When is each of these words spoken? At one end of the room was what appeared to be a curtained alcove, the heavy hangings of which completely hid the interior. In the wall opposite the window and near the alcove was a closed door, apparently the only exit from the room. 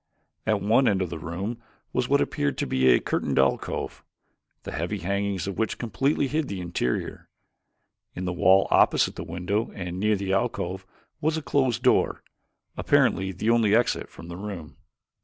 At 0.47 0.63
one 0.63 0.87
end 0.87 1.03
of 1.03 1.11
the 1.11 1.19
room 1.19 1.61
was 1.93 2.09
what 2.09 2.21
appeared 2.21 2.57
to 2.57 2.65
be 2.65 2.87
a 2.89 2.99
curtained 2.99 3.37
alcove, 3.37 4.03
the 4.63 4.71
heavy 4.71 4.97
hangings 4.97 5.45
of 5.45 5.59
which 5.59 5.77
completely 5.77 6.27
hid 6.27 6.47
the 6.47 6.59
interior. 6.59 7.29
In 8.15 8.25
the 8.25 8.33
wall 8.33 8.67
opposite 8.71 9.15
the 9.15 9.23
window 9.23 9.69
and 9.75 9.99
near 9.99 10.15
the 10.15 10.33
alcove 10.33 10.87
was 11.21 11.37
a 11.37 11.43
closed 11.43 11.83
door, 11.83 12.23
apparently 12.75 13.31
the 13.31 13.51
only 13.51 13.75
exit 13.75 14.09
from 14.09 14.27
the 14.27 14.37
room. 14.37 14.75